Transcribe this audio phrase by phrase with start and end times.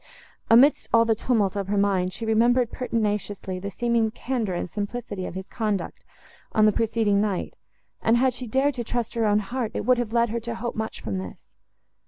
[0.49, 5.27] Amidst all the tumult of her mind, she remembered pertinaciously the seeming candour and simplicity
[5.27, 6.05] of his conduct,
[6.53, 7.53] on the preceding night;
[8.01, 10.55] and, had she dared to trust her own heart, it would have led her to
[10.55, 11.51] hope much from this.